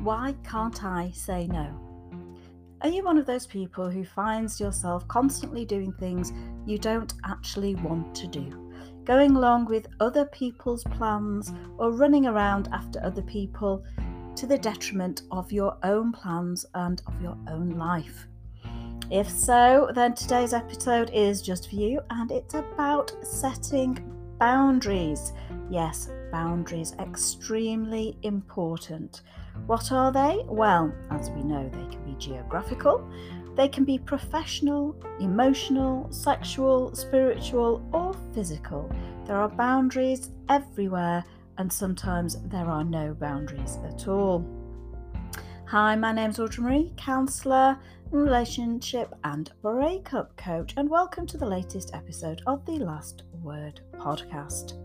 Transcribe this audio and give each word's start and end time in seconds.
Why 0.00 0.36
can't 0.44 0.84
I 0.84 1.10
say 1.10 1.48
no? 1.48 1.76
Are 2.82 2.88
you 2.88 3.04
one 3.04 3.18
of 3.18 3.26
those 3.26 3.48
people 3.48 3.90
who 3.90 4.04
finds 4.04 4.60
yourself 4.60 5.08
constantly 5.08 5.64
doing 5.64 5.92
things 5.92 6.32
you 6.64 6.78
don't 6.78 7.12
actually 7.24 7.74
want 7.74 8.14
to 8.14 8.28
do? 8.28 8.70
Going 9.04 9.34
along 9.34 9.64
with 9.64 9.88
other 9.98 10.26
people's 10.26 10.84
plans 10.84 11.52
or 11.78 11.90
running 11.90 12.26
around 12.26 12.68
after 12.72 13.02
other 13.02 13.22
people 13.22 13.84
to 14.36 14.46
the 14.46 14.56
detriment 14.56 15.22
of 15.32 15.50
your 15.50 15.76
own 15.82 16.12
plans 16.12 16.64
and 16.74 17.02
of 17.08 17.20
your 17.20 17.36
own 17.48 17.70
life? 17.70 18.28
If 19.10 19.28
so, 19.28 19.90
then 19.92 20.14
today's 20.14 20.52
episode 20.52 21.10
is 21.12 21.42
just 21.42 21.70
for 21.70 21.74
you 21.74 22.00
and 22.10 22.30
it's 22.30 22.54
about 22.54 23.12
setting 23.24 23.98
boundaries. 24.38 25.32
Yes, 25.68 26.08
boundaries, 26.30 26.94
extremely 27.00 28.16
important. 28.22 29.22
What 29.66 29.92
are 29.92 30.12
they? 30.12 30.42
Well, 30.46 30.92
as 31.10 31.30
we 31.30 31.42
know, 31.42 31.68
they 31.68 31.94
can 31.94 32.04
be 32.04 32.14
geographical, 32.18 33.08
they 33.54 33.68
can 33.68 33.84
be 33.84 33.98
professional, 33.98 34.96
emotional, 35.20 36.06
sexual, 36.10 36.94
spiritual, 36.94 37.86
or 37.92 38.14
physical. 38.34 38.90
There 39.26 39.36
are 39.36 39.48
boundaries 39.48 40.30
everywhere, 40.48 41.24
and 41.58 41.72
sometimes 41.72 42.38
there 42.44 42.66
are 42.66 42.84
no 42.84 43.14
boundaries 43.14 43.78
at 43.84 44.08
all. 44.08 44.46
Hi, 45.66 45.96
my 45.96 46.12
name's 46.12 46.38
Audra 46.38 46.60
Maree, 46.60 46.96
counsellor, 46.96 47.78
relationship 48.10 49.14
and 49.24 49.52
breakup 49.60 50.34
coach, 50.36 50.72
and 50.78 50.88
welcome 50.88 51.26
to 51.26 51.36
the 51.36 51.44
latest 51.44 51.94
episode 51.94 52.40
of 52.46 52.64
the 52.64 52.78
Last 52.78 53.24
Word 53.42 53.80
podcast. 53.98 54.78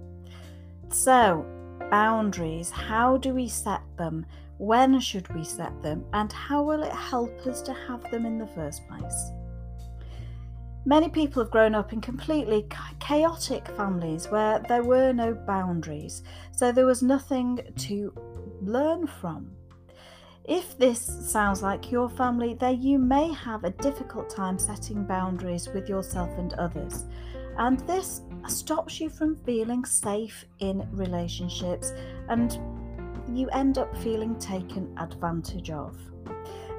So, 0.90 1.46
boundaries, 1.90 2.70
how 2.70 3.16
do 3.18 3.34
we 3.34 3.48
set 3.48 3.82
them? 3.98 4.26
When 4.64 5.02
should 5.02 5.28
we 5.36 5.44
set 5.44 5.82
them? 5.82 6.06
And 6.14 6.32
how 6.32 6.64
will 6.64 6.84
it 6.84 6.94
help 6.94 7.46
us 7.46 7.62
to 7.64 7.74
have 7.74 8.10
them 8.10 8.26
in 8.26 8.38
the 8.38 8.48
first 8.48 8.88
place? 8.88 9.32
Many 10.86 11.10
people 11.10 11.44
have 11.44 11.52
grown 11.52 11.76
up 11.76 11.92
in 11.92 12.00
completely 12.00 12.66
chaotic 13.02 13.68
families 13.76 14.32
where 14.32 14.60
there 14.70 14.82
were 14.82 15.12
no 15.12 15.34
boundaries, 15.34 16.24
so 16.54 16.72
there 16.72 16.86
was 16.86 17.04
nothing 17.04 17.60
to 17.80 18.14
learn 18.62 19.06
from. 19.06 19.52
If 20.46 20.78
this 20.78 21.02
sounds 21.30 21.62
like 21.62 21.92
your 21.92 22.08
family, 22.08 22.54
then 22.54 22.82
you 22.82 23.00
may 23.00 23.34
have 23.34 23.66
a 23.66 23.70
difficult 23.70 24.30
time 24.30 24.58
setting 24.58 25.04
boundaries 25.04 25.68
with 25.68 25.90
yourself 25.90 26.30
and 26.38 26.54
others. 26.54 27.04
And 27.58 27.82
this 27.82 28.22
stops 28.48 29.02
you 29.02 29.10
from 29.10 29.36
feeling 29.36 29.84
safe 29.84 30.46
in 30.60 30.88
relationships 30.92 31.92
and 32.30 32.58
you 33.36 33.50
end 33.50 33.78
up 33.78 33.96
feeling 33.98 34.36
taken 34.40 34.96
advantage 34.98 35.70
of. 35.70 35.98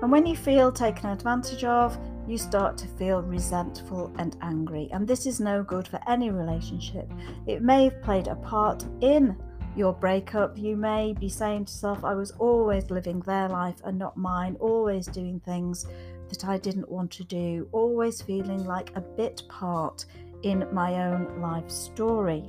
And 0.03 0.11
when 0.11 0.27
you 0.27 0.37
feel 0.37 0.71
taken 0.71 1.11
advantage 1.11 1.65
of, 1.65 1.99
you 2.27 2.39
start 2.39 2.77
to 2.79 2.87
feel 2.87 3.23
resentful 3.23 4.13
and 4.19 4.37
angry. 4.43 4.89
And 4.93 5.07
this 5.07 5.27
is 5.27 5.41
no 5.41 5.63
good 5.63 5.87
for 5.87 6.01
any 6.09 6.31
relationship. 6.31 7.11
It 7.47 7.63
may 7.63 7.85
have 7.85 8.03
played 8.03 8.29
a 8.29 8.37
part 8.37 8.85
in 9.01 9.37
your 9.77 9.93
breakup. 9.93 10.57
You 10.57 10.77
may 10.77 11.15
be 11.19 11.29
saying 11.29 11.67
to 11.67 11.73
yourself, 11.73 12.05
I 12.05 12.15
was 12.15 12.33
always 12.33 12.91
living 12.91 13.21
their 13.21 13.49
life 13.49 13.81
and 13.85 13.99
not 13.99 14.17
mine, 14.17 14.57
always 14.61 15.07
doing 15.07 15.41
things 15.41 15.87
that 16.29 16.45
I 16.45 16.59
didn't 16.59 16.91
want 16.91 17.11
to 17.13 17.25
do, 17.25 17.69
always 17.73 18.23
feeling 18.23 18.65
like 18.65 18.91
a 18.97 19.01
bit 19.01 19.43
part 19.49 20.07
in 20.43 20.67
my 20.73 21.07
own 21.07 21.41
life 21.41 21.71
story. 21.71 22.45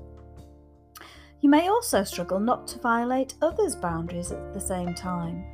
You 1.45 1.51
may 1.51 1.67
also 1.67 2.03
struggle 2.03 2.39
not 2.39 2.65
to 2.69 2.79
violate 2.79 3.35
others' 3.39 3.75
boundaries 3.75 4.31
at 4.31 4.51
the 4.51 4.59
same 4.59 4.95
time. 4.95 5.45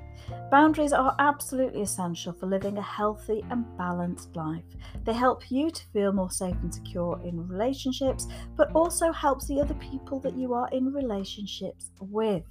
Boundaries 0.49 0.93
are 0.93 1.13
absolutely 1.19 1.81
essential 1.81 2.31
for 2.31 2.45
living 2.45 2.77
a 2.77 2.81
healthy 2.81 3.43
and 3.49 3.65
balanced 3.77 4.33
life. 4.33 4.63
They 5.03 5.11
help 5.11 5.51
you 5.51 5.69
to 5.69 5.85
feel 5.87 6.13
more 6.13 6.31
safe 6.31 6.55
and 6.61 6.73
secure 6.73 7.19
in 7.25 7.45
relationships, 7.45 8.29
but 8.55 8.71
also 8.71 9.11
helps 9.11 9.47
the 9.47 9.59
other 9.59 9.73
people 9.73 10.21
that 10.21 10.37
you 10.37 10.53
are 10.53 10.69
in 10.69 10.93
relationships 10.93 11.91
with. 11.99 12.45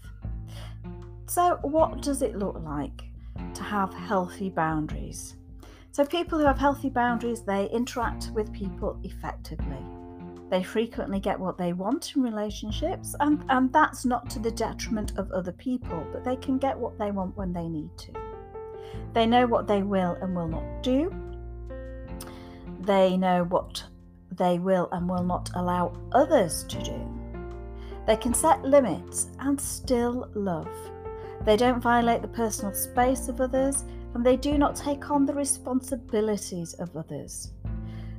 So, 1.24 1.60
what 1.62 2.02
does 2.02 2.20
it 2.20 2.36
look 2.36 2.60
like 2.62 3.04
to 3.54 3.62
have 3.62 3.94
healthy 3.94 4.50
boundaries? 4.50 5.36
So, 5.92 6.04
people 6.04 6.38
who 6.38 6.44
have 6.44 6.58
healthy 6.58 6.90
boundaries, 6.90 7.40
they 7.40 7.70
interact 7.70 8.32
with 8.34 8.52
people 8.52 9.00
effectively. 9.02 9.82
They 10.50 10.64
frequently 10.64 11.20
get 11.20 11.38
what 11.38 11.56
they 11.56 11.72
want 11.72 12.16
in 12.16 12.22
relationships, 12.22 13.14
and, 13.20 13.44
and 13.48 13.72
that's 13.72 14.04
not 14.04 14.28
to 14.30 14.40
the 14.40 14.50
detriment 14.50 15.16
of 15.16 15.30
other 15.30 15.52
people, 15.52 16.04
but 16.12 16.24
they 16.24 16.36
can 16.36 16.58
get 16.58 16.76
what 16.76 16.98
they 16.98 17.12
want 17.12 17.36
when 17.36 17.52
they 17.52 17.68
need 17.68 17.96
to. 17.98 18.12
They 19.12 19.26
know 19.26 19.46
what 19.46 19.68
they 19.68 19.82
will 19.82 20.18
and 20.20 20.34
will 20.34 20.48
not 20.48 20.82
do. 20.82 21.14
They 22.80 23.16
know 23.16 23.44
what 23.44 23.84
they 24.32 24.58
will 24.58 24.88
and 24.90 25.08
will 25.08 25.22
not 25.22 25.50
allow 25.54 25.92
others 26.12 26.64
to 26.64 26.82
do. 26.82 27.08
They 28.06 28.16
can 28.16 28.34
set 28.34 28.64
limits 28.64 29.28
and 29.38 29.60
still 29.60 30.30
love. 30.34 30.68
They 31.44 31.56
don't 31.56 31.80
violate 31.80 32.22
the 32.22 32.28
personal 32.28 32.74
space 32.74 33.28
of 33.28 33.40
others 33.40 33.84
and 34.14 34.26
they 34.26 34.36
do 34.36 34.58
not 34.58 34.74
take 34.74 35.10
on 35.10 35.26
the 35.26 35.34
responsibilities 35.34 36.74
of 36.74 36.96
others. 36.96 37.52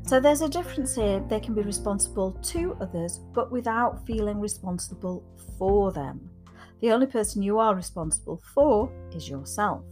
So 0.04 0.20
there's 0.20 0.42
a 0.42 0.50
difference 0.50 0.96
here. 0.96 1.24
They 1.30 1.40
can 1.40 1.54
be 1.54 1.62
responsible 1.62 2.32
to 2.32 2.76
others, 2.82 3.20
but 3.34 3.52
without 3.52 4.06
feeling 4.06 4.40
responsible 4.40 5.24
for 5.58 5.92
them. 5.92 6.30
The 6.82 6.92
only 6.92 7.08
person 7.08 7.42
you 7.44 7.60
are 7.60 7.76
responsible 7.76 8.42
for 8.54 8.92
is 9.16 9.30
yourself. 9.30 9.86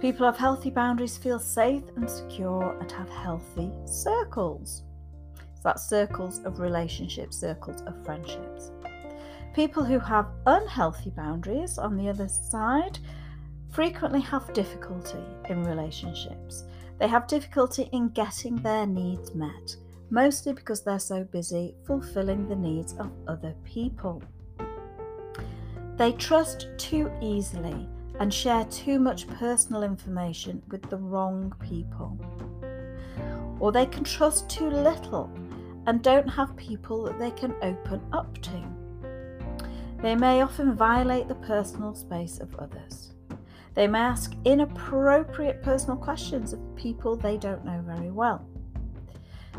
People 0.00 0.18
who 0.18 0.24
have 0.24 0.36
healthy 0.36 0.70
boundaries 0.70 1.16
feel 1.16 1.38
safe 1.38 1.82
and 1.96 2.08
secure 2.08 2.78
and 2.78 2.90
have 2.92 3.08
healthy 3.10 3.70
circles. 3.84 4.82
So 5.36 5.60
that's 5.64 5.88
circles 5.88 6.40
of 6.44 6.60
relationships, 6.60 7.38
circles 7.38 7.82
of 7.82 8.04
friendships. 8.04 8.70
People 9.54 9.84
who 9.84 9.98
have 9.98 10.26
unhealthy 10.46 11.10
boundaries, 11.10 11.78
on 11.78 11.96
the 11.96 12.08
other 12.08 12.28
side, 12.28 12.98
frequently 13.70 14.20
have 14.20 14.52
difficulty 14.52 15.24
in 15.48 15.64
relationships. 15.64 16.64
They 17.04 17.10
have 17.10 17.26
difficulty 17.26 17.90
in 17.92 18.08
getting 18.08 18.56
their 18.56 18.86
needs 18.86 19.34
met, 19.34 19.76
mostly 20.08 20.54
because 20.54 20.82
they're 20.82 20.98
so 20.98 21.22
busy 21.22 21.74
fulfilling 21.86 22.48
the 22.48 22.56
needs 22.56 22.94
of 22.94 23.12
other 23.28 23.54
people. 23.62 24.22
They 25.98 26.12
trust 26.12 26.68
too 26.78 27.12
easily 27.20 27.86
and 28.18 28.32
share 28.32 28.64
too 28.70 28.98
much 28.98 29.28
personal 29.28 29.82
information 29.82 30.62
with 30.70 30.88
the 30.88 30.96
wrong 30.96 31.54
people. 31.60 32.18
Or 33.60 33.70
they 33.70 33.84
can 33.84 34.04
trust 34.04 34.48
too 34.48 34.70
little 34.70 35.30
and 35.86 36.02
don't 36.02 36.28
have 36.28 36.56
people 36.56 37.04
that 37.04 37.18
they 37.18 37.32
can 37.32 37.54
open 37.60 38.00
up 38.14 38.38
to. 38.40 38.64
They 40.00 40.16
may 40.16 40.40
often 40.40 40.74
violate 40.74 41.28
the 41.28 41.34
personal 41.34 41.94
space 41.94 42.40
of 42.40 42.54
others. 42.54 43.12
They 43.74 43.88
may 43.88 43.98
ask 43.98 44.34
inappropriate 44.44 45.62
personal 45.62 45.96
questions 45.96 46.52
of 46.52 46.76
people 46.76 47.16
they 47.16 47.36
don't 47.36 47.64
know 47.64 47.82
very 47.84 48.10
well. 48.10 48.46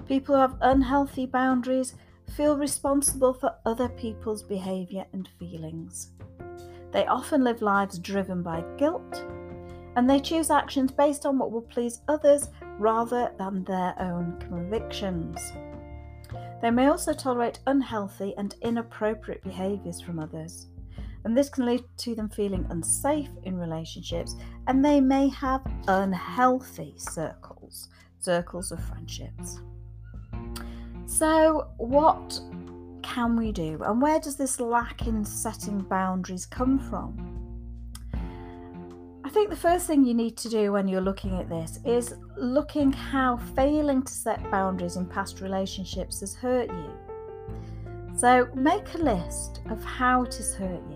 People 0.08 0.36
who 0.36 0.42
have 0.42 0.58
unhealthy 0.62 1.26
boundaries 1.26 1.96
feel 2.36 2.58
responsible 2.58 3.34
for 3.34 3.56
other 3.66 3.90
people's 3.90 4.44
behaviour 4.44 5.06
and 5.14 5.30
feelings. 5.38 6.12
They 6.92 7.06
often 7.08 7.44
live 7.44 7.62
lives 7.62 8.00
driven 8.00 8.42
by 8.42 8.64
guilt, 8.78 9.26
and 9.98 10.09
they 10.09 10.20
choose 10.20 10.50
actions 10.50 10.92
based 10.92 11.26
on 11.26 11.38
what 11.38 11.52
will 11.52 11.62
please 11.62 12.02
others 12.08 12.50
rather 12.80 13.32
than 13.38 13.64
their 13.66 13.96
own 14.00 14.38
convictions. 14.40 15.40
They 16.62 16.72
may 16.72 16.88
also 16.88 17.14
tolerate 17.14 17.59
unhealthy 17.68 18.34
and 18.38 18.56
inappropriate 18.62 19.44
behaviours 19.44 20.00
from 20.00 20.20
others 20.20 20.68
and 21.25 21.35
this 21.35 21.49
can 21.49 21.66
lead 21.66 21.83
to 21.97 22.13
them 22.13 22.29
feeling 22.29 22.66
unsafe 22.69 23.31
in 23.43 23.57
relationships 23.57 24.35
and 24.67 24.85
they 24.85 25.01
may 25.01 25.27
have 25.29 25.61
unhealthy 25.87 26.93
circles, 26.97 27.89
circles 28.19 28.72
of 28.72 28.81
friendships. 28.85 29.59
So, 31.07 31.67
what 31.77 32.39
can 33.01 33.35
we 33.35 33.51
do, 33.51 33.81
and 33.83 34.01
where 34.01 34.19
does 34.19 34.35
this 34.35 34.59
lack 34.59 35.07
in 35.07 35.23
setting 35.25 35.79
boundaries 35.79 36.45
come 36.45 36.79
from? 36.79 37.31
I 39.23 39.29
think 39.29 39.49
the 39.49 39.55
first 39.55 39.87
thing 39.87 40.05
you 40.05 40.13
need 40.13 40.37
to 40.37 40.49
do 40.49 40.72
when 40.72 40.87
you're 40.87 41.01
looking 41.01 41.39
at 41.39 41.49
this 41.49 41.79
is 41.85 42.16
looking 42.37 42.91
how 42.91 43.37
failing 43.55 44.03
to 44.03 44.13
set 44.13 44.51
boundaries 44.51 44.95
in 44.95 45.05
past 45.05 45.41
relationships 45.41 46.19
has 46.19 46.35
hurt 46.35 46.69
you. 46.69 46.91
So, 48.16 48.47
make 48.53 48.93
a 48.93 48.99
list 48.99 49.61
of 49.69 49.83
how 49.83 50.23
it 50.23 50.35
has 50.35 50.53
hurt 50.53 50.81
you 50.89 50.95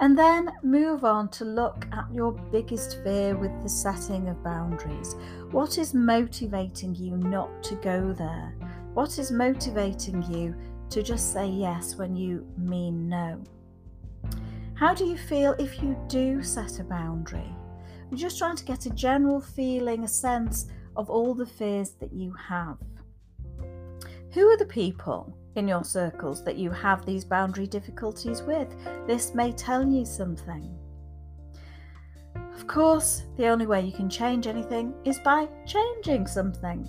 and 0.00 0.18
then 0.18 0.50
move 0.62 1.04
on 1.04 1.28
to 1.28 1.44
look 1.44 1.86
at 1.92 2.06
your 2.12 2.32
biggest 2.32 3.02
fear 3.04 3.36
with 3.36 3.52
the 3.62 3.68
setting 3.68 4.28
of 4.28 4.42
boundaries. 4.42 5.14
What 5.50 5.76
is 5.76 5.92
motivating 5.92 6.94
you 6.94 7.18
not 7.18 7.62
to 7.64 7.74
go 7.76 8.14
there? 8.14 8.54
What 8.94 9.18
is 9.18 9.30
motivating 9.30 10.22
you 10.32 10.56
to 10.88 11.02
just 11.02 11.34
say 11.34 11.46
yes 11.46 11.96
when 11.96 12.16
you 12.16 12.46
mean 12.56 13.08
no? 13.08 13.42
How 14.74 14.94
do 14.94 15.04
you 15.04 15.18
feel 15.18 15.52
if 15.58 15.82
you 15.82 15.94
do 16.08 16.42
set 16.42 16.80
a 16.80 16.84
boundary? 16.84 17.54
I'm 18.10 18.16
just 18.16 18.38
trying 18.38 18.56
to 18.56 18.64
get 18.64 18.86
a 18.86 18.90
general 18.90 19.40
feeling, 19.40 20.04
a 20.04 20.08
sense 20.08 20.66
of 20.96 21.10
all 21.10 21.34
the 21.34 21.46
fears 21.46 21.90
that 22.00 22.12
you 22.12 22.32
have. 22.32 22.78
Who 24.32 24.48
are 24.48 24.56
the 24.56 24.64
people 24.64 25.36
in 25.56 25.68
your 25.68 25.84
circles 25.84 26.44
that 26.44 26.56
you 26.56 26.70
have 26.70 27.04
these 27.04 27.24
boundary 27.24 27.66
difficulties 27.66 28.42
with? 28.42 28.68
This 29.06 29.34
may 29.34 29.52
tell 29.52 29.86
you 29.86 30.04
something. 30.04 30.76
Of 32.54 32.66
course, 32.66 33.24
the 33.36 33.48
only 33.48 33.66
way 33.66 33.80
you 33.80 33.92
can 33.92 34.10
change 34.10 34.46
anything 34.46 34.94
is 35.04 35.18
by 35.20 35.48
changing 35.66 36.26
something. 36.26 36.86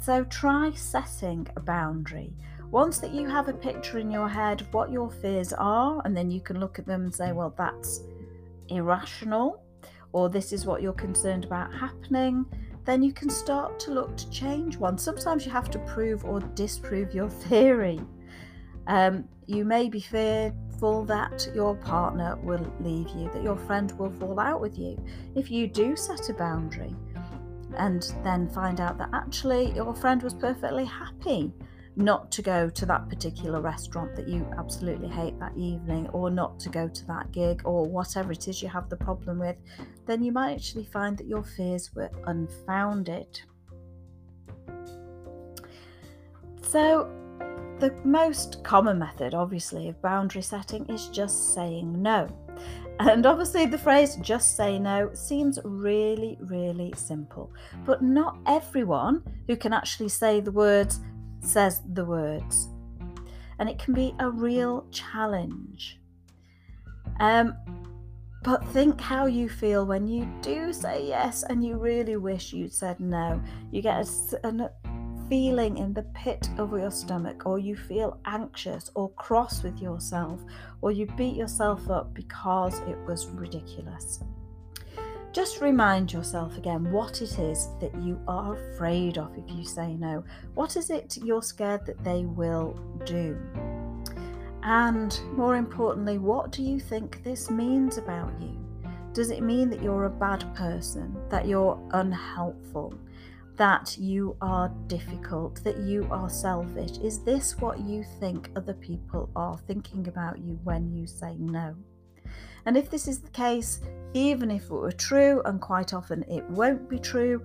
So 0.00 0.24
try 0.24 0.72
setting 0.72 1.46
a 1.56 1.60
boundary. 1.60 2.34
Once 2.70 2.98
that 2.98 3.12
you 3.12 3.28
have 3.28 3.48
a 3.48 3.52
picture 3.52 3.98
in 3.98 4.10
your 4.10 4.28
head 4.28 4.60
of 4.60 4.72
what 4.74 4.90
your 4.90 5.10
fears 5.10 5.52
are, 5.52 6.02
and 6.04 6.16
then 6.16 6.30
you 6.30 6.40
can 6.40 6.58
look 6.58 6.78
at 6.78 6.86
them 6.86 7.02
and 7.04 7.14
say, 7.14 7.32
well, 7.32 7.54
that's 7.56 8.00
irrational, 8.68 9.62
or 10.12 10.28
this 10.28 10.52
is 10.52 10.66
what 10.66 10.82
you're 10.82 10.92
concerned 10.92 11.44
about 11.44 11.72
happening, 11.72 12.44
then 12.84 13.02
you 13.02 13.12
can 13.12 13.30
start 13.30 13.78
to 13.80 13.90
look 13.90 14.16
to 14.16 14.30
change 14.30 14.76
one. 14.76 14.98
Sometimes 14.98 15.46
you 15.46 15.52
have 15.52 15.70
to 15.70 15.78
prove 15.80 16.24
or 16.24 16.40
disprove 16.40 17.14
your 17.14 17.30
theory. 17.48 18.00
Um, 18.86 19.24
you 19.46 19.64
may 19.64 19.88
be 19.88 20.00
fearful 20.00 21.04
that 21.06 21.48
your 21.54 21.74
partner 21.76 22.36
will 22.42 22.70
leave 22.80 23.08
you, 23.10 23.30
that 23.32 23.42
your 23.42 23.56
friend 23.56 23.90
will 23.98 24.10
fall 24.12 24.38
out 24.38 24.60
with 24.60 24.78
you. 24.78 25.02
If 25.34 25.50
you 25.50 25.66
do 25.66 25.96
set 25.96 26.28
a 26.28 26.34
boundary 26.34 26.94
and 27.76 28.14
then 28.22 28.48
find 28.48 28.80
out 28.80 28.98
that 28.98 29.10
actually 29.12 29.72
your 29.72 29.94
friend 29.94 30.22
was 30.22 30.34
perfectly 30.34 30.84
happy 30.84 31.52
not 31.96 32.30
to 32.32 32.42
go 32.42 32.68
to 32.68 32.86
that 32.86 33.08
particular 33.08 33.60
restaurant 33.60 34.16
that 34.16 34.28
you 34.28 34.46
absolutely 34.58 35.08
hate 35.08 35.38
that 35.38 35.56
evening, 35.56 36.08
or 36.08 36.30
not 36.30 36.58
to 36.60 36.68
go 36.68 36.88
to 36.88 37.06
that 37.06 37.30
gig, 37.32 37.62
or 37.64 37.84
whatever 37.84 38.32
it 38.32 38.48
is 38.48 38.62
you 38.62 38.68
have 38.68 38.88
the 38.88 38.96
problem 38.96 39.38
with, 39.38 39.56
then 40.06 40.22
you 40.22 40.32
might 40.32 40.54
actually 40.54 40.84
find 40.84 41.16
that 41.18 41.26
your 41.26 41.44
fears 41.44 41.94
were 41.94 42.10
unfounded. 42.26 43.40
So, 46.62 47.08
the 47.78 47.94
most 48.04 48.64
common 48.64 48.98
method, 48.98 49.34
obviously, 49.34 49.88
of 49.88 50.00
boundary 50.02 50.42
setting 50.42 50.86
is 50.86 51.08
just 51.08 51.54
saying 51.54 52.00
no. 52.00 52.28
And 53.00 53.26
obviously, 53.26 53.66
the 53.66 53.78
phrase 53.78 54.16
just 54.16 54.56
say 54.56 54.78
no 54.78 55.10
seems 55.14 55.58
really, 55.64 56.38
really 56.40 56.92
simple. 56.96 57.52
But 57.84 58.02
not 58.02 58.38
everyone 58.46 59.22
who 59.48 59.56
can 59.56 59.72
actually 59.72 60.08
say 60.08 60.40
the 60.40 60.52
words 60.52 61.00
says 61.44 61.82
the 61.92 62.04
words. 62.04 62.68
And 63.58 63.68
it 63.68 63.78
can 63.78 63.94
be 63.94 64.14
a 64.18 64.30
real 64.30 64.86
challenge. 64.90 66.00
Um, 67.20 67.54
but 68.42 68.66
think 68.68 69.00
how 69.00 69.26
you 69.26 69.48
feel 69.48 69.86
when 69.86 70.06
you 70.06 70.28
do 70.42 70.72
say 70.72 71.06
yes 71.06 71.44
and 71.48 71.64
you 71.64 71.76
really 71.76 72.16
wish 72.16 72.52
you'd 72.52 72.74
said 72.74 73.00
no. 73.00 73.42
You 73.70 73.80
get 73.80 74.06
a, 74.42 74.48
a 74.48 74.70
feeling 75.28 75.78
in 75.78 75.94
the 75.94 76.02
pit 76.14 76.48
of 76.58 76.72
your 76.72 76.90
stomach, 76.90 77.46
or 77.46 77.58
you 77.58 77.76
feel 77.76 78.20
anxious 78.26 78.90
or 78.94 79.10
cross 79.12 79.62
with 79.62 79.80
yourself, 79.80 80.40
or 80.82 80.92
you 80.92 81.06
beat 81.16 81.36
yourself 81.36 81.88
up 81.90 82.12
because 82.14 82.80
it 82.80 82.98
was 83.06 83.26
ridiculous. 83.28 84.22
Just 85.34 85.60
remind 85.60 86.12
yourself 86.12 86.56
again 86.56 86.92
what 86.92 87.20
it 87.20 87.40
is 87.40 87.68
that 87.80 87.92
you 88.00 88.20
are 88.28 88.54
afraid 88.54 89.18
of 89.18 89.36
if 89.36 89.50
you 89.50 89.64
say 89.64 89.94
no. 89.94 90.22
What 90.54 90.76
is 90.76 90.90
it 90.90 91.18
you're 91.24 91.42
scared 91.42 91.84
that 91.86 92.04
they 92.04 92.24
will 92.24 92.78
do? 93.04 93.36
And 94.62 95.20
more 95.32 95.56
importantly, 95.56 96.18
what 96.18 96.52
do 96.52 96.62
you 96.62 96.78
think 96.78 97.24
this 97.24 97.50
means 97.50 97.98
about 97.98 98.32
you? 98.40 98.56
Does 99.12 99.32
it 99.32 99.42
mean 99.42 99.70
that 99.70 99.82
you're 99.82 100.04
a 100.04 100.10
bad 100.10 100.54
person, 100.54 101.16
that 101.30 101.48
you're 101.48 101.80
unhelpful, 101.90 102.94
that 103.56 103.98
you 103.98 104.36
are 104.40 104.68
difficult, 104.86 105.64
that 105.64 105.78
you 105.78 106.06
are 106.12 106.30
selfish? 106.30 106.98
Is 106.98 107.24
this 107.24 107.58
what 107.58 107.80
you 107.80 108.04
think 108.20 108.50
other 108.54 108.74
people 108.74 109.28
are 109.34 109.58
thinking 109.66 110.06
about 110.06 110.38
you 110.38 110.60
when 110.62 110.94
you 110.94 111.08
say 111.08 111.34
no? 111.40 111.74
And 112.66 112.76
if 112.76 112.90
this 112.90 113.08
is 113.08 113.20
the 113.20 113.30
case, 113.30 113.80
even 114.14 114.50
if 114.50 114.64
it 114.64 114.70
were 114.70 114.92
true, 114.92 115.42
and 115.44 115.60
quite 115.60 115.92
often 115.92 116.22
it 116.24 116.48
won't 116.50 116.88
be 116.88 116.98
true, 116.98 117.42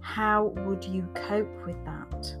how 0.00 0.52
would 0.56 0.84
you 0.84 1.08
cope 1.14 1.66
with 1.66 1.82
that? 1.84 2.36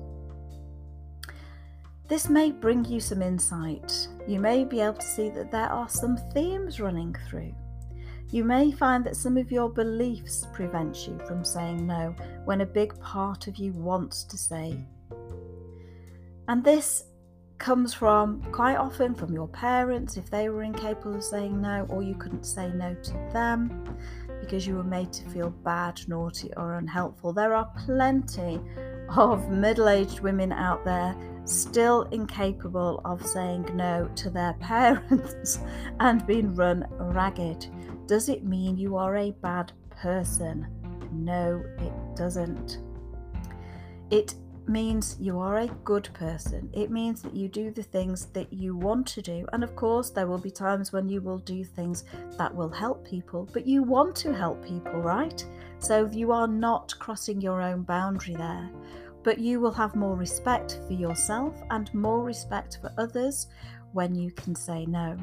This 2.08 2.28
may 2.28 2.50
bring 2.50 2.84
you 2.84 2.98
some 2.98 3.22
insight. 3.22 4.08
You 4.26 4.40
may 4.40 4.64
be 4.64 4.80
able 4.80 4.94
to 4.94 5.06
see 5.06 5.28
that 5.30 5.52
there 5.52 5.68
are 5.68 5.88
some 5.88 6.16
themes 6.32 6.80
running 6.80 7.14
through. 7.28 7.54
You 8.30 8.44
may 8.44 8.70
find 8.70 9.04
that 9.06 9.16
some 9.16 9.36
of 9.36 9.50
your 9.50 9.68
beliefs 9.68 10.46
prevent 10.52 11.06
you 11.06 11.18
from 11.26 11.44
saying 11.44 11.86
no 11.86 12.14
when 12.44 12.60
a 12.60 12.66
big 12.66 12.98
part 13.00 13.46
of 13.48 13.56
you 13.56 13.72
wants 13.72 14.24
to 14.24 14.36
say. 14.36 14.84
And 16.48 16.64
this 16.64 17.04
comes 17.60 17.92
from 17.92 18.42
quite 18.52 18.76
often 18.76 19.14
from 19.14 19.32
your 19.32 19.46
parents 19.46 20.16
if 20.16 20.30
they 20.30 20.48
were 20.48 20.62
incapable 20.62 21.14
of 21.14 21.22
saying 21.22 21.60
no 21.60 21.86
or 21.90 22.02
you 22.02 22.14
couldn't 22.14 22.44
say 22.44 22.70
no 22.70 22.94
to 22.94 23.12
them 23.32 23.96
because 24.40 24.66
you 24.66 24.74
were 24.74 24.82
made 24.82 25.12
to 25.12 25.28
feel 25.28 25.50
bad, 25.50 26.00
naughty, 26.08 26.50
or 26.56 26.78
unhelpful. 26.78 27.34
There 27.34 27.54
are 27.54 27.70
plenty 27.84 28.58
of 29.14 29.50
middle 29.50 29.90
aged 29.90 30.20
women 30.20 30.52
out 30.52 30.82
there 30.86 31.14
still 31.44 32.02
incapable 32.04 33.02
of 33.04 33.24
saying 33.26 33.68
no 33.74 34.10
to 34.16 34.30
their 34.30 34.54
parents 34.60 35.60
and 36.00 36.26
being 36.26 36.54
run 36.54 36.86
ragged. 36.98 37.66
Does 38.06 38.30
it 38.30 38.42
mean 38.42 38.78
you 38.78 38.96
are 38.96 39.16
a 39.16 39.32
bad 39.42 39.72
person? 39.90 40.66
No, 41.12 41.62
it 41.78 42.16
doesn't. 42.16 42.78
It 44.10 44.34
means 44.70 45.16
you 45.20 45.38
are 45.38 45.58
a 45.58 45.66
good 45.84 46.08
person. 46.14 46.70
It 46.72 46.90
means 46.90 47.20
that 47.22 47.34
you 47.34 47.48
do 47.48 47.70
the 47.70 47.82
things 47.82 48.26
that 48.26 48.52
you 48.52 48.76
want 48.76 49.06
to 49.08 49.20
do. 49.20 49.44
And 49.52 49.62
of 49.62 49.76
course, 49.76 50.10
there 50.10 50.26
will 50.26 50.38
be 50.38 50.50
times 50.50 50.92
when 50.92 51.08
you 51.08 51.20
will 51.20 51.38
do 51.38 51.64
things 51.64 52.04
that 52.38 52.54
will 52.54 52.70
help 52.70 53.04
people, 53.04 53.48
but 53.52 53.66
you 53.66 53.82
want 53.82 54.14
to 54.16 54.32
help 54.32 54.64
people, 54.64 55.00
right? 55.00 55.44
So 55.80 56.08
you 56.10 56.32
are 56.32 56.48
not 56.48 56.94
crossing 56.98 57.40
your 57.40 57.60
own 57.60 57.82
boundary 57.82 58.36
there. 58.36 58.70
But 59.22 59.38
you 59.38 59.60
will 59.60 59.72
have 59.72 59.94
more 59.96 60.16
respect 60.16 60.80
for 60.86 60.94
yourself 60.94 61.60
and 61.70 61.92
more 61.92 62.22
respect 62.22 62.78
for 62.80 62.90
others 62.96 63.48
when 63.92 64.14
you 64.14 64.30
can 64.30 64.54
say 64.54 64.86
no. 64.86 65.16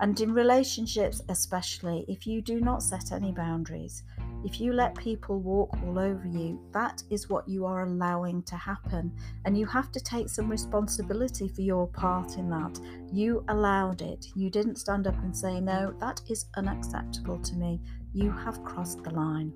And 0.00 0.20
in 0.20 0.32
relationships, 0.32 1.22
especially, 1.28 2.04
if 2.08 2.26
you 2.26 2.42
do 2.42 2.60
not 2.60 2.82
set 2.82 3.12
any 3.12 3.30
boundaries, 3.30 4.02
if 4.44 4.60
you 4.60 4.72
let 4.72 4.94
people 4.96 5.38
walk 5.40 5.76
all 5.82 5.98
over 5.98 6.28
you, 6.28 6.60
that 6.72 7.02
is 7.10 7.28
what 7.28 7.48
you 7.48 7.64
are 7.64 7.84
allowing 7.84 8.42
to 8.44 8.56
happen. 8.56 9.12
And 9.44 9.56
you 9.56 9.66
have 9.66 9.90
to 9.92 10.00
take 10.00 10.28
some 10.28 10.50
responsibility 10.50 11.48
for 11.48 11.62
your 11.62 11.86
part 11.86 12.36
in 12.36 12.50
that. 12.50 12.78
You 13.10 13.44
allowed 13.48 14.02
it. 14.02 14.26
You 14.34 14.50
didn't 14.50 14.76
stand 14.76 15.06
up 15.06 15.16
and 15.22 15.34
say, 15.34 15.60
No, 15.60 15.94
that 15.98 16.20
is 16.28 16.46
unacceptable 16.56 17.38
to 17.38 17.54
me. 17.54 17.80
You 18.12 18.30
have 18.30 18.62
crossed 18.64 19.02
the 19.02 19.14
line. 19.14 19.52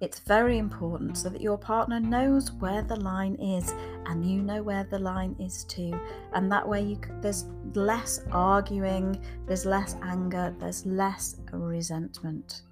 It's 0.00 0.20
very 0.20 0.56
important 0.56 1.18
so 1.18 1.28
that 1.28 1.42
your 1.42 1.58
partner 1.58 2.00
knows 2.00 2.52
where 2.52 2.80
the 2.80 2.96
line 2.96 3.34
is 3.34 3.74
and 4.06 4.24
you 4.24 4.40
know 4.40 4.62
where 4.62 4.84
the 4.84 4.98
line 4.98 5.36
is 5.38 5.64
too. 5.64 5.92
And 6.32 6.50
that 6.50 6.66
way, 6.66 6.80
you, 6.80 6.98
there's 7.20 7.44
less 7.74 8.22
arguing, 8.32 9.22
there's 9.46 9.66
less 9.66 9.96
anger, 10.02 10.54
there's 10.58 10.86
less 10.86 11.36
resentment. 11.52 12.62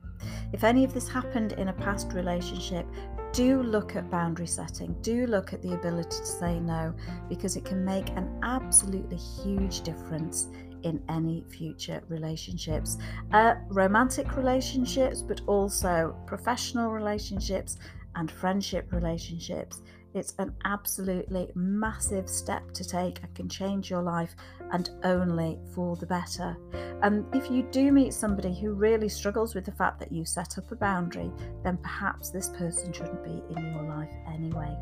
If 0.53 0.65
any 0.65 0.85
of 0.85 0.95
this 0.95 1.09
happened 1.09 1.53
in 1.53 1.69
a 1.69 1.73
past 1.73 2.13
relationship, 2.13 2.87
do 3.33 3.63
look 3.63 3.97
at 3.97 4.11
boundary 4.11 4.47
setting, 4.47 4.97
do 5.03 5.27
look 5.27 5.53
at 5.53 5.63
the 5.63 5.75
ability 5.75 6.09
to 6.09 6.27
say 6.27 6.59
no, 6.61 6.95
because 7.29 7.57
it 7.57 7.65
can 7.65 7.85
make 7.85 8.09
an 8.11 8.41
absolutely 8.43 9.17
huge 9.17 9.83
difference 9.83 10.49
in 10.83 11.03
any 11.09 11.45
future 11.49 12.03
relationships. 12.09 12.99
Uh, 13.33 13.55
romantic 13.69 14.37
relationships, 14.37 15.23
but 15.23 15.41
also 15.47 16.17
professional 16.27 16.91
relationships 16.91 17.77
and 18.15 18.31
friendship 18.31 18.93
relationships. 18.93 19.83
It's 20.15 20.35
an 20.39 20.55
absolutely 20.65 21.51
massive 21.55 22.29
step 22.29 22.73
to 22.73 22.85
take 22.85 23.23
and 23.23 23.35
can 23.35 23.49
change 23.49 23.91
your 23.91 24.03
life 24.03 24.35
and 24.73 24.91
only 25.05 25.59
for 25.75 25.97
the 25.97 26.07
better. 26.07 26.57
And 27.03 27.25
if 27.35 27.51
you 27.51 27.63
do 27.71 27.93
meet 27.93 28.15
somebody 28.15 28.55
who 28.55 28.73
really 28.73 29.09
struggles 29.09 29.55
with 29.55 29.65
the 29.65 29.73
fact 29.73 30.01
that 30.01 30.13
you 30.13 30.25
set 30.25 30.59
up 30.59 30.71
a 30.73 30.77
boundary, 30.77 31.31
then 31.63 31.77
perhaps 31.79 32.31
this 32.31 32.49
person 32.49 32.93
shouldn't 32.93 33.25
be 33.25 33.43
in 33.55 33.75
your 33.75 33.85
life 33.85 34.11
anyway. 34.27 34.77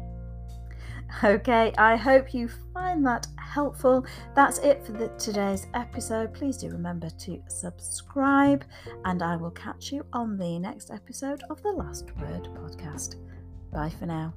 Okay, 1.23 1.73
I 1.78 1.97
hope 1.97 2.35
you 2.35 2.49
find 2.75 3.06
that 3.06 3.26
helpful. 3.37 4.04
That's 4.35 4.59
it 4.59 4.85
for 4.85 4.92
the, 4.92 5.09
today's 5.18 5.66
episode. 5.75 6.35
Please 6.35 6.56
do 6.56 6.68
remember 6.68 7.11
to 7.11 7.40
subscribe, 7.49 8.64
and 9.04 9.23
I 9.23 9.37
will 9.37 9.52
catch 9.52 9.92
you 9.92 10.04
on 10.12 10.37
the 10.37 10.59
next 10.59 10.90
episode 10.90 11.42
of 11.49 11.62
the 11.62 11.71
Last 11.71 12.11
Word 12.16 12.49
podcast. 12.54 13.16
Bye 13.73 13.92
for 13.99 14.06
now. 14.06 14.35